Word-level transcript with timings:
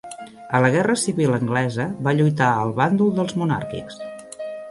A 0.59 0.61
la 0.65 0.69
Guerra 0.75 0.95
Civil 1.01 1.33
anglesa 1.39 1.85
va 2.09 2.15
lluitar 2.21 2.49
al 2.63 2.73
bàndol 2.81 3.13
dels 3.21 3.39
monàrquics. 3.43 4.01